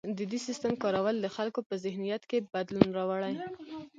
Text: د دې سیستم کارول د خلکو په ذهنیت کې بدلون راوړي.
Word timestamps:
د 0.17 0.19
دې 0.31 0.39
سیستم 0.47 0.73
کارول 0.83 1.15
د 1.21 1.27
خلکو 1.35 1.59
په 1.67 1.75
ذهنیت 1.85 2.23
کې 2.29 2.47
بدلون 2.53 2.87
راوړي. 2.97 3.35